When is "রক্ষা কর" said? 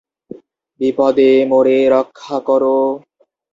1.89-2.63